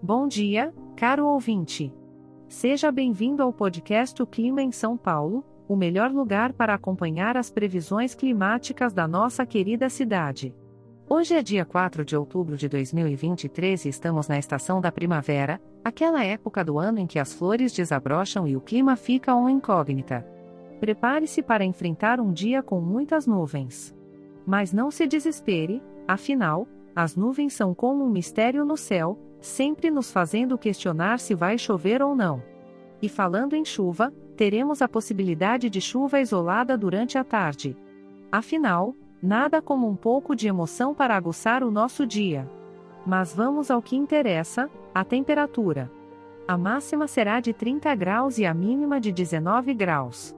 Bom 0.00 0.28
dia, 0.28 0.72
caro 0.94 1.26
ouvinte. 1.26 1.92
Seja 2.46 2.92
bem-vindo 2.92 3.42
ao 3.42 3.52
podcast 3.52 4.22
O 4.22 4.26
Clima 4.26 4.62
em 4.62 4.70
São 4.70 4.96
Paulo, 4.96 5.44
o 5.66 5.74
melhor 5.74 6.12
lugar 6.12 6.52
para 6.52 6.72
acompanhar 6.72 7.36
as 7.36 7.50
previsões 7.50 8.14
climáticas 8.14 8.92
da 8.92 9.08
nossa 9.08 9.44
querida 9.44 9.90
cidade. 9.90 10.54
Hoje 11.08 11.34
é 11.34 11.42
dia 11.42 11.64
4 11.64 12.04
de 12.04 12.16
outubro 12.16 12.56
de 12.56 12.68
2023 12.68 13.86
e 13.86 13.88
estamos 13.88 14.28
na 14.28 14.38
estação 14.38 14.80
da 14.80 14.92
primavera, 14.92 15.60
aquela 15.82 16.24
época 16.24 16.64
do 16.64 16.78
ano 16.78 17.00
em 17.00 17.06
que 17.06 17.18
as 17.18 17.34
flores 17.34 17.72
desabrocham 17.72 18.46
e 18.46 18.56
o 18.56 18.60
clima 18.60 18.94
fica 18.94 19.34
uma 19.34 19.50
incógnita. 19.50 20.24
Prepare-se 20.78 21.42
para 21.42 21.64
enfrentar 21.64 22.20
um 22.20 22.32
dia 22.32 22.62
com 22.62 22.80
muitas 22.80 23.26
nuvens. 23.26 23.92
Mas 24.46 24.72
não 24.72 24.92
se 24.92 25.08
desespere, 25.08 25.82
afinal, 26.06 26.68
as 26.94 27.16
nuvens 27.16 27.52
são 27.52 27.74
como 27.74 28.04
um 28.04 28.08
mistério 28.08 28.64
no 28.64 28.76
céu, 28.76 29.18
sempre 29.40 29.90
nos 29.90 30.10
fazendo 30.10 30.58
questionar 30.58 31.18
se 31.18 31.34
vai 31.34 31.58
chover 31.58 32.02
ou 32.02 32.14
não. 32.14 32.42
E 33.00 33.08
falando 33.08 33.54
em 33.54 33.64
chuva, 33.64 34.12
teremos 34.36 34.82
a 34.82 34.88
possibilidade 34.88 35.70
de 35.70 35.80
chuva 35.80 36.20
isolada 36.20 36.76
durante 36.76 37.18
a 37.18 37.24
tarde. 37.24 37.76
Afinal, 38.30 38.94
nada 39.22 39.62
como 39.62 39.88
um 39.88 39.96
pouco 39.96 40.34
de 40.34 40.48
emoção 40.48 40.94
para 40.94 41.16
aguçar 41.16 41.62
o 41.62 41.70
nosso 41.70 42.06
dia. 42.06 42.48
Mas 43.06 43.34
vamos 43.34 43.70
ao 43.70 43.80
que 43.80 43.96
interessa: 43.96 44.68
a 44.94 45.04
temperatura. 45.04 45.90
A 46.46 46.56
máxima 46.56 47.06
será 47.06 47.40
de 47.40 47.52
30 47.52 47.94
graus 47.94 48.38
e 48.38 48.46
a 48.46 48.54
mínima 48.54 49.00
de 49.00 49.12
19 49.12 49.74
graus. 49.74 50.34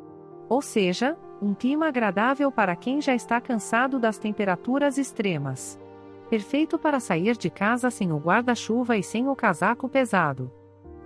Ou 0.48 0.60
seja, 0.60 1.16
um 1.40 1.54
clima 1.54 1.87
agradável 1.87 2.51
para 2.51 2.74
quem 2.74 3.01
já 3.01 3.14
está 3.14 3.40
cansado 3.40 3.98
das 3.98 4.18
temperaturas 4.18 4.98
extremas. 4.98 5.78
Perfeito 6.30 6.78
para 6.78 7.00
sair 7.00 7.36
de 7.36 7.50
casa 7.50 7.90
sem 7.90 8.12
o 8.12 8.16
guarda-chuva 8.16 8.96
e 8.96 9.02
sem 9.02 9.28
o 9.28 9.34
casaco 9.34 9.88
pesado. 9.88 10.48